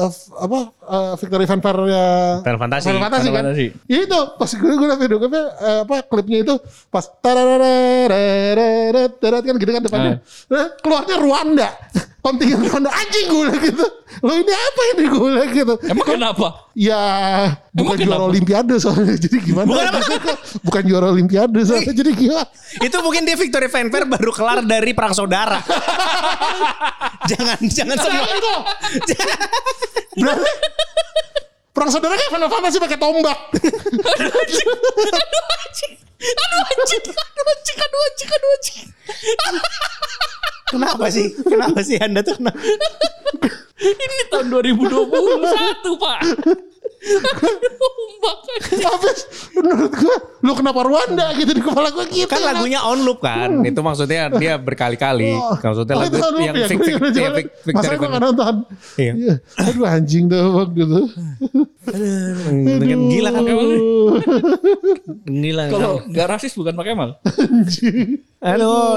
[0.06, 2.06] f- apa eh, Victory Fanfare ya
[2.40, 2.87] Final Fantasy.
[2.87, 3.66] Final Fantasy Final kan Fantasy.
[3.87, 6.54] Ya itu pas gue gue liat video klipnya eh, apa klipnya itu
[6.88, 10.14] pas tarararararararat kan gitu kan depannya
[10.46, 11.68] Nah, keluarnya Rwanda
[12.20, 13.87] kontingen Rwanda anjing gue gitu
[14.20, 16.68] lo ini apa ini gue gitu Emang kenapa?
[16.76, 17.00] Ya
[17.72, 18.30] bukan Emang juara kenapa?
[18.30, 19.66] Olimpiade soalnya jadi gimana?
[19.70, 19.92] Bukan
[20.66, 22.46] Bukan, juara Olimpiade soalnya jadi gimana?
[22.83, 25.59] Itu mungkin dia Victory Fanfare baru kelar dari perang saudara.
[27.30, 28.26] jangan jangan semua.
[28.28, 28.54] itu
[30.20, 30.52] berarti
[31.70, 33.38] perang saudara kayak Final Fantasy pakai tombak.
[33.56, 34.68] Aduh anjing,
[36.20, 38.88] aduh anjing, aduh anjing, aduh anjing, aduh anjing.
[40.70, 41.26] Kenapa sih?
[41.37, 42.59] Kenapa sih Anda tuh kenapa?
[43.80, 44.87] Ini tahun 2021
[45.96, 46.20] pak.
[47.00, 49.18] Ombak Habis
[49.56, 52.28] menurut gue lu kenapa Rwanda gitu di kepala gue gitu.
[52.28, 53.64] Kan lagunya on loop kan.
[53.64, 55.33] Itu maksudnya dia berkali-kali.
[55.33, 56.68] Maksudnya Oh, lagu itu yang ya, iya.
[56.68, 58.54] Vic- Victory Masalahnya gue gak nonton.
[59.00, 59.12] Iya.
[59.16, 59.35] Iya.
[59.64, 61.00] Aduh anjing dah gitu.
[62.81, 63.42] Dengan gila kan.
[63.44, 63.81] Emang nih,
[65.26, 65.64] Gila.
[65.68, 67.18] Kalau nggak rasis bukan pakai mal.
[68.40, 68.66] Aduh.
[68.66, 68.94] Oh,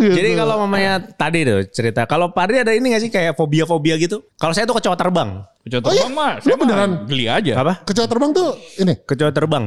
[0.00, 0.14] gitu.
[0.14, 4.20] Jadi kalau mamanya tadi tuh cerita, kalau Padri ada ini gak sih kayak fobia-fobia gitu?
[4.36, 5.40] Kalau saya tuh kecoa terbang.
[5.64, 6.04] Kecoa Oh iya?
[6.04, 6.90] terbang mah, saya mah beneran?
[7.08, 7.52] geli aja.
[7.56, 7.80] Apa?
[7.82, 9.64] kecoa terbang tuh ini Kecoa terbang.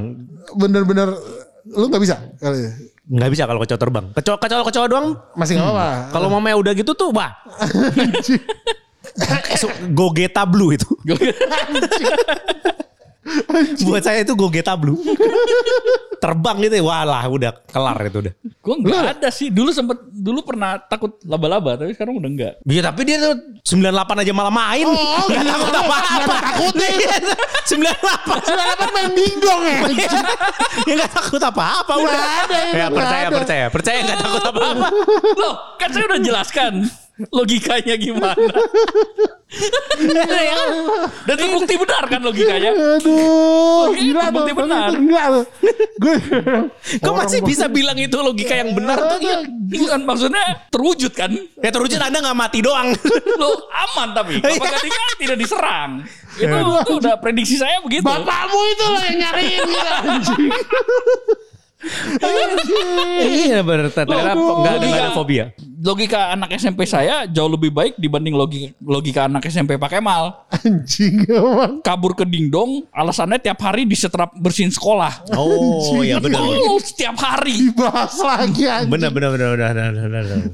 [0.54, 1.10] bener-bener
[1.68, 2.72] lu nggak bisa kali ya?
[3.08, 4.06] Nggak bisa kalau kecoa terbang.
[4.14, 5.08] Kecoa kecoa kecoa doang.
[5.34, 5.88] masih nggak apa-apa.
[6.14, 7.34] Kalau mamanya udah gitu tuh, wah.
[9.98, 10.88] Gogeta Blue itu.
[13.84, 14.96] Buat saya itu Gogeta Blue.
[16.18, 18.34] Terbang gitu ya, walah udah kelar itu udah.
[18.64, 19.52] Gue nggak ada sih.
[19.52, 22.54] Dulu sempet, dulu pernah takut laba-laba, tapi sekarang udah enggak.
[22.64, 23.36] Iya tapi dia tuh
[23.68, 24.88] 98 aja malah main.
[24.88, 26.08] Oh, Gak takut apa-apa.
[26.08, 26.88] Nggak ada takutnya.
[26.88, 27.16] Iya,
[27.68, 28.48] 98.
[28.48, 29.80] Silakan main dingdong ya.
[30.88, 32.16] ya gak takut apa-apa udah.
[32.16, 33.36] Nggak ada, itu Ya nggak percaya, ada.
[33.38, 33.66] percaya.
[33.70, 34.88] Percaya gak takut apa-apa.
[35.36, 36.74] Loh, kan saya udah jelaskan
[37.30, 38.36] logikanya gimana.
[39.98, 40.70] Ya kan?
[41.24, 42.68] Dan terbukti benar kan logikanya.
[43.00, 44.26] Aduh, Oke, gila tuh.
[44.28, 44.90] terbukti benar.
[44.92, 45.44] Tuh.
[45.98, 46.16] Gue
[47.00, 49.24] Kok masih bisa bilang itu logika yang benar tuh?
[49.24, 51.32] Ya, Bukan maksudnya terwujud kan.
[51.64, 52.92] ya terwujud anda gak mati doang.
[53.42, 54.44] Lo aman tapi.
[54.44, 55.92] Bapak ketika tidak diserang.
[56.36, 58.04] Itu, itu udah prediksi saya begitu.
[58.04, 60.44] Bapakmu itu loh yang nyariin anjing.
[63.22, 63.94] Iya bener.
[63.94, 64.66] Ternyata Aduh.
[64.66, 65.46] gak ada, nggak ada fobia.
[65.78, 70.50] Logika anak SMP saya jauh lebih baik dibanding logika, logika anak SMP Pak Kemal.
[70.50, 71.86] Anjing emang.
[71.86, 75.30] Kabur ke dingdong, alasannya tiap hari disetrap bersihin sekolah.
[75.38, 76.42] Oh iya benar.
[76.42, 77.70] Oh, setiap hari.
[77.70, 78.90] Dibahas lagi anjing.
[78.90, 80.24] Benar benar benar benar benar benar.
[80.26, 80.50] benar.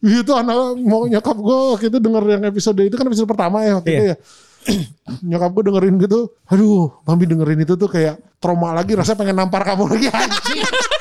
[0.00, 3.76] Itu anak mau nyokap gue waktu itu denger yang episode itu kan episode pertama ya
[3.76, 4.16] waktu itu Iya.
[4.16, 4.48] ya.
[5.28, 6.32] nyokap gue dengerin gitu.
[6.48, 8.92] Aduh, mami dengerin itu tuh kayak trauma lagi.
[8.96, 10.64] Rasanya pengen nampar kamu lagi anjing.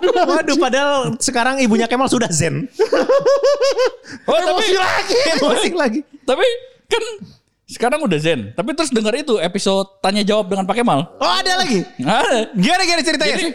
[0.00, 2.68] Waduh padahal sekarang ibunya Kemal sudah zen.
[4.24, 5.16] Oh, tapi, Emosi lagi.
[5.36, 6.00] Emosi lagi.
[6.24, 6.46] tapi
[6.88, 7.02] kan
[7.68, 8.40] sekarang udah zen.
[8.56, 11.00] Tapi terus denger itu episode tanya jawab dengan Pak Kemal.
[11.20, 11.84] Oh ada lagi.
[12.00, 12.50] Ada.
[12.56, 13.36] Gimana gimana ceritanya?
[13.36, 13.48] Jadi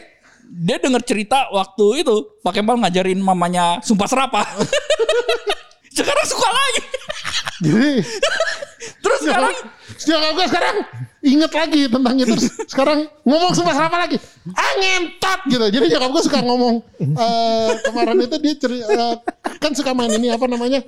[0.46, 4.46] dia denger cerita waktu itu Pak Kemal ngajarin mamanya sumpah serapah.
[5.96, 6.82] sekarang suka lagi.
[7.64, 7.92] Jadi
[9.02, 9.54] Terus sekarang
[10.06, 10.76] nyokap gue sekarang
[11.26, 12.34] inget lagi tentang itu.
[12.36, 14.18] Terus Sekarang ngomong sumpah serapah lagi.
[14.54, 15.66] Ah ngentot gitu.
[15.72, 16.76] Jadi nyokap gue suka ngomong.
[17.00, 19.16] eh kemarin itu dia ceri, eh,
[19.62, 20.84] kan suka main ini apa namanya.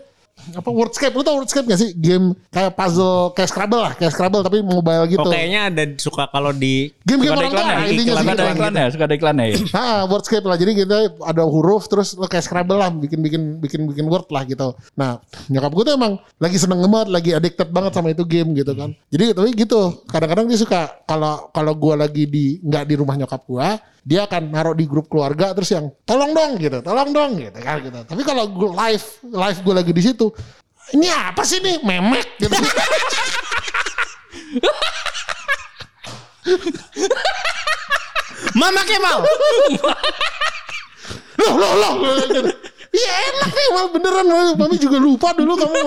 [0.55, 1.11] Apa Wordscape.
[1.11, 1.91] Lu tau Wordscape gak sih?
[1.97, 3.35] Game kayak puzzle.
[3.35, 3.93] Kayak Scrabble lah.
[3.97, 5.27] Kayak Scrabble tapi mobile gitu.
[5.27, 8.07] Oh kayaknya ada suka kalau di Game-game suka ada orang tua intinya Iklan sih.
[8.07, 9.45] Suka ada iklan iklannya, suka ada iklannya.
[9.47, 9.57] ya.
[9.77, 10.57] Ah, wordscape lah.
[10.57, 14.43] Jadi kita ada huruf terus lo kayak Scrabble lah, bikin bikin bikin bikin word lah
[14.43, 14.73] gitu.
[14.97, 18.73] Nah, nyokap gue tuh emang lagi seneng banget, lagi addicted banget sama itu game gitu
[18.73, 18.91] kan.
[19.13, 19.81] Jadi tapi gitu.
[20.09, 23.67] Kadang-kadang dia suka kalau kalau gue lagi di nggak di rumah nyokap gue,
[24.07, 27.83] dia akan naruh di grup keluarga terus yang tolong dong gitu, tolong dong gitu kan
[27.83, 27.99] gitu.
[28.07, 30.26] Tapi kalau gue live live gue lagi di situ,
[30.95, 32.55] ini apa sih nih memek gitu.
[38.57, 39.17] Mama Kemal.
[41.37, 41.93] loh loh loh.
[42.87, 43.85] Iya enak nih mal.
[43.93, 44.25] Beneran
[44.57, 45.77] Mami juga lupa dulu kamu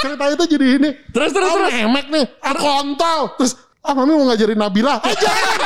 [0.00, 0.90] cerita itu jadi ini.
[1.12, 1.72] Terus, terus, oh, terus.
[1.76, 3.20] memek nih ah kontol.
[3.38, 3.52] Terus
[3.84, 4.98] ah Mami mau ngajarin Nabila?
[5.04, 5.58] Eh jangan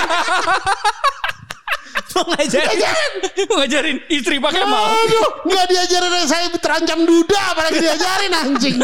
[2.11, 2.79] Mau ngajarin.
[2.81, 3.13] jangan
[3.61, 4.85] Ngajarin istri Pak Kemal.
[4.91, 8.77] Aduh Gak diajarin saya terancam duda Apalagi diajarin anjing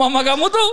[0.00, 0.70] Mama kamu tuh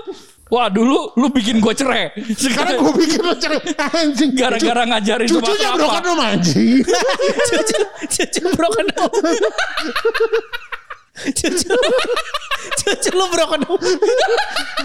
[0.47, 2.07] Wah dulu lu bikin gue cerai.
[2.31, 3.59] Sekarang gue pikir lo cerai
[3.99, 4.31] anjing.
[4.31, 6.87] gara-gara ngajarin Cucunya broken home anjing.
[7.51, 9.27] cucu cucu broken home.
[11.17, 11.73] cucu
[12.83, 13.81] cucu lu broken home.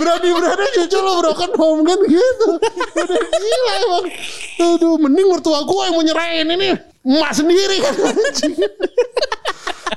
[0.00, 2.48] Berani-berani cucu lo broken home kan gitu.
[2.96, 4.04] Udah gila emang.
[4.62, 6.68] Aduh mending mertua gue yang mau nyerahin ini.
[7.02, 8.54] Emak sendiri kan anjing.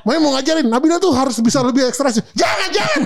[0.06, 2.22] Mau ngajarin Nabila tuh harus bisa lebih ekspresi.
[2.38, 3.02] Jangan, jangan.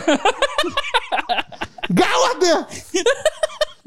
[1.95, 2.59] Gawat ya.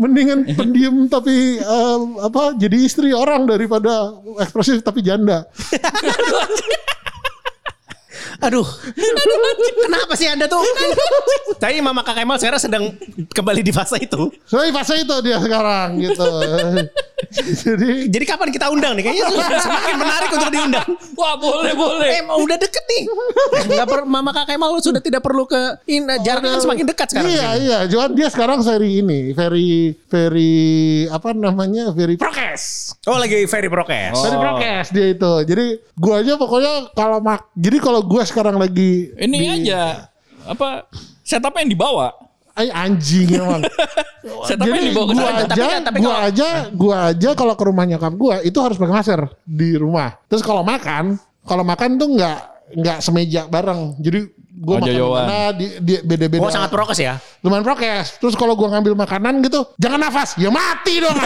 [0.01, 5.45] Mendingan pendiam tapi eh, apa jadi istri orang daripada ekspresif tapi janda.
[8.43, 8.67] Aduh.
[9.87, 10.63] Kenapa sih Anda tuh?
[11.63, 12.85] Tapi Mama Kak Kemal sekarang sedang
[13.31, 14.35] kembali di fase itu.
[14.45, 16.27] Soalnya fase itu dia sekarang gitu.
[17.31, 19.05] Jadi Jadi kapan kita undang nih?
[19.07, 20.89] Kayaknya sudah semakin menarik untuk diundang.
[21.15, 22.11] Wah boleh boleh.
[22.19, 23.03] Eh, mau udah deket nih.
[23.69, 27.31] Enggak per, Mama Kak Kemal sudah tidak perlu ke in, jaraknya kan semakin dekat sekarang.
[27.31, 30.53] Iya iya, cuman dia sekarang very ini, very very
[31.09, 32.97] apa namanya, very prokes.
[33.07, 34.19] Oh, lagi very prokes.
[34.19, 35.33] Very prokes dia itu.
[35.47, 40.11] Jadi gua aja pokoknya kalau mak, jadi kalau gua sekarang lagi Ini aja
[40.43, 40.91] apa
[41.23, 42.11] setupnya yang dibawa.
[42.53, 43.65] Ay, anjing emang.
[44.49, 45.41] Jadi dibawa ke gua sana.
[45.41, 48.77] aja, Tapi tapi gua kalau- aja, gua aja kalau ke rumah nyokap gua itu harus
[48.77, 50.21] pakai masker di rumah.
[50.27, 52.39] Terus kalau makan, kalau makan tuh nggak
[52.75, 53.97] nggak semeja bareng.
[53.99, 54.21] Jadi
[54.55, 56.39] gua Oh, makan mana di, di beda-beda.
[56.39, 57.17] Oh, sangat prokes ya.
[57.41, 58.21] lumayan prokes.
[58.21, 61.17] Terus kalau gua ngambil makanan gitu, jangan nafas, ya mati dong.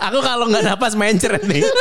[0.00, 1.62] Aku kalau nggak napas main ceret nih.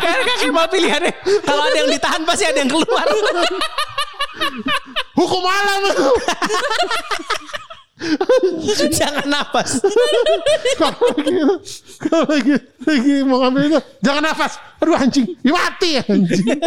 [0.00, 1.12] Karena Kak Kemal pilihannya.
[1.44, 3.06] Kalau ada yang ditahan pasti ada yang keluar.
[5.14, 5.82] Hukum alam.
[8.90, 9.24] Jangan.
[10.76, 11.54] Kalau gitu,
[12.04, 14.58] kalau lagi, lagi mau ngambil itu, jangan nafas.
[14.82, 16.58] Aduh anjing, ya mati anjing.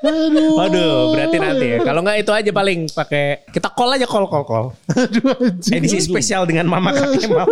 [0.00, 0.56] Aduh.
[0.58, 1.78] Waduh, berarti nanti ya.
[1.84, 4.66] Kalau nggak itu aja paling pakai kita call aja call call call.
[4.96, 5.78] Aduh anjing.
[5.78, 7.46] Edisi spesial dengan Mama Kak Kemal.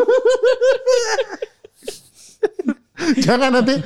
[3.24, 3.78] Jangan nanti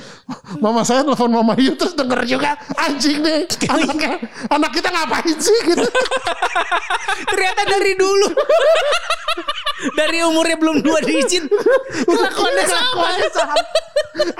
[0.57, 4.17] mama saya telepon mama Yu terus denger juga anjing nih anaknya
[4.49, 5.85] anak kita ngapain sih gitu
[7.33, 8.29] Ternyata dari dulu.
[9.99, 11.43] dari umurnya belum dua digit.
[12.07, 13.09] Kelakuannya sama.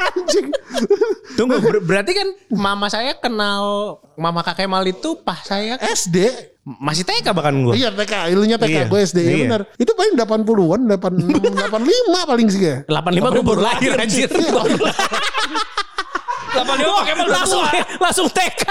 [0.07, 0.47] anjing
[1.35, 7.03] Tunggu, ber- berarti kan mama saya kenal Mama Kak Kemal itu pas saya SD masih
[7.03, 7.75] TK bahkan gue.
[7.75, 8.87] iya TK ilunya Iya.
[8.87, 9.39] TK gue SD ya Iya.
[9.45, 14.31] benar itu paling 80-an 86 85 paling sih ya 85 gue baru lahir anjir.
[16.53, 16.69] 85
[17.01, 17.65] pakai mal langsung
[17.97, 18.63] langsung TK.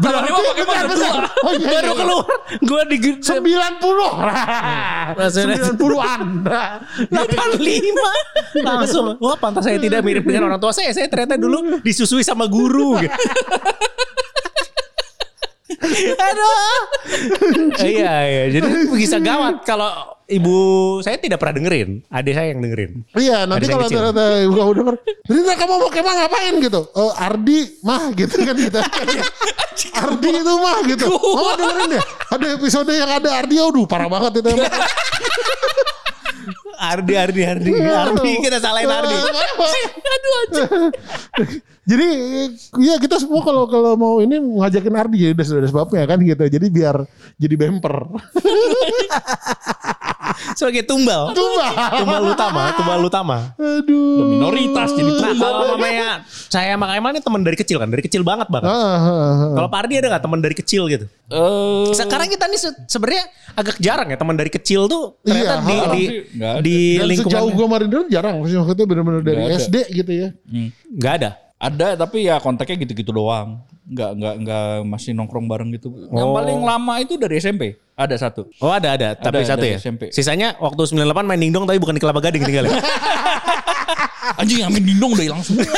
[0.00, 0.88] 85 pakai mal Bentar, tua.
[0.88, 1.22] bentar.
[1.44, 2.00] Oh, iya, Baru iya.
[2.00, 2.24] keluar.
[2.64, 4.08] Gue di 90
[5.12, 6.20] Maksudnya- 90-an
[7.12, 9.20] 85 langsung.
[9.20, 10.88] Wah pantas saya tidak mirip dengan orang tua saya.
[10.90, 12.96] Saya ternyata dulu disusui sama guru.
[12.98, 13.12] gitu.
[15.80, 16.60] Aduh.
[17.82, 18.42] iya iya.
[18.52, 19.88] Jadi bisa gawat kalau
[20.26, 20.56] ibu
[21.00, 22.00] saya tidak pernah dengerin.
[22.08, 22.92] Adik saya yang dengerin.
[23.12, 27.12] Iya nanti kalau ternyata gua udah denger Ternyata kamu mau ke mana ngapain gitu "Eh,
[27.16, 28.80] Ardi mah gitu kan kita
[30.02, 34.40] Ardi itu mah gitu Mama dengerin deh Ada episode yang ada Ardi Aduh parah banget
[34.42, 34.50] itu.
[36.82, 37.70] Ardi Ardi Ardi.
[37.78, 39.14] Ardi kita salahin Ardi.
[40.14, 40.90] Aduh
[41.82, 42.06] Jadi
[42.78, 46.44] ya kita semua kalau kalau mau ini ngajakin Ardi ya udah sudah sebabnya kan gitu.
[46.46, 47.02] Jadi biar
[47.36, 47.94] jadi bumper.
[50.52, 51.34] Sebagai tumbal.
[51.34, 51.72] Tumbal.
[51.98, 53.36] Tumbal utama, tumbal utama.
[53.56, 54.30] Aduh.
[54.30, 55.50] Minoritas jadi Nah, tumbal.
[55.52, 56.10] kalau mamanya
[56.48, 58.68] saya sama Kemal ini teman dari kecil kan, dari kecil banget banget.
[58.68, 59.54] Ah, ah, ah.
[59.56, 61.06] Kalau Pak Ardi ada nggak teman dari kecil gitu?
[61.28, 65.66] Eh, Sekarang kita nih se- sebenarnya agak jarang ya teman dari kecil tuh ternyata Iya,
[65.66, 66.04] di di,
[66.62, 68.34] di Dan lingkungan sejauh gue kemarin dulu jarang.
[68.38, 69.40] Maksudnya benar-benar dari.
[69.52, 70.28] SD gitu ya.
[70.46, 70.68] hmm.
[70.96, 71.30] nggak ada.
[71.62, 73.62] Ada tapi ya kontaknya gitu-gitu doang.
[73.86, 75.94] Nggak nggak nggak masih nongkrong bareng gitu.
[76.10, 76.34] Yang Oh.
[76.34, 77.78] paling lama itu dari SMP.
[77.94, 78.50] Ada satu.
[78.58, 79.78] Oh ada ada, tapi Ada, satu ya.
[79.78, 80.10] SMP.
[80.10, 82.74] Sisanya waktu 98 main dingdong tapi bukan di Kelapa Gading tinggal ya.
[84.42, 85.62] Anjing yang main dindong udah hilang semua.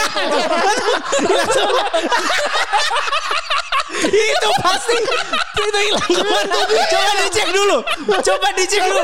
[4.05, 6.55] itu pasti itu hilang ke mana?
[6.88, 7.77] Coba dicek dulu.
[8.20, 9.03] Coba dicek dulu.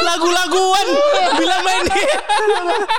[0.00, 0.86] Lagu-laguan
[1.36, 2.02] bila main di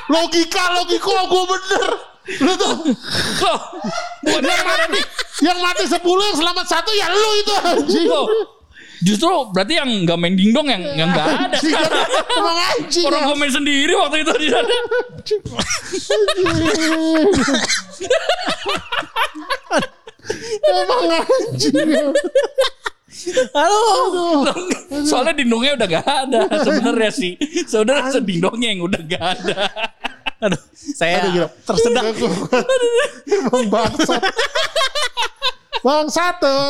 [0.09, 1.89] Logika, logika gue bener.
[2.21, 2.73] Lu tuh
[3.41, 3.59] Loh,
[4.21, 5.05] bukan yang nih?
[5.41, 8.05] yang mati 10 yang selamat satu ya lu itu anjing.
[8.05, 8.25] Loh,
[9.01, 11.57] Justru berarti yang nggak main dingdong yang yang nggak ada.
[12.37, 13.05] Emang anjing.
[13.09, 14.69] Orang gue main sendiri waktu itu di sana.
[20.69, 22.13] Emang anjing.
[23.53, 23.83] Halo.
[25.05, 27.33] Soalnya dindongnya udah gak ada sebenarnya sih.
[27.65, 29.57] Sebenarnya sedindongnya yang udah gak ada.
[30.41, 31.47] Aduh, saya Aduh, gila.
[31.63, 32.03] tersedak.
[33.29, 34.21] Emang bangsat.
[35.81, 36.65] Bangsat tuh.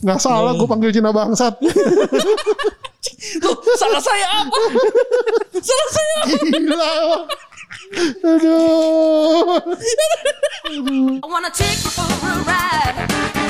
[0.00, 1.60] Nggak salah gue panggil Cina bangsat.
[3.44, 4.60] Loh, salah saya apa?
[5.60, 6.36] salah saya apa?
[6.52, 6.94] Gila.
[8.24, 9.60] Aduh.
[11.20, 13.45] I wanna take you for a ride.